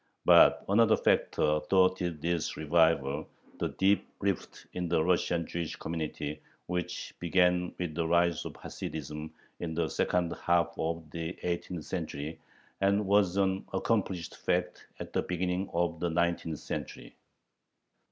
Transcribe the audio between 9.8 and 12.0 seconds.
second half of the eighteenth